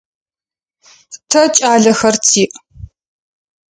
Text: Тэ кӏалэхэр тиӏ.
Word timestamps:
Тэ 1.29 1.41
кӏалэхэр 1.55 2.15
тиӏ. 2.25 2.53